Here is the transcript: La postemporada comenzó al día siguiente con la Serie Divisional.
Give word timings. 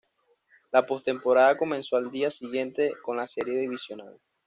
La 0.71 0.83
postemporada 0.83 1.55
comenzó 1.55 1.95
al 1.95 2.09
día 2.09 2.31
siguiente 2.31 2.91
con 3.03 3.17
la 3.17 3.27
Serie 3.27 3.59
Divisional. 3.59 4.19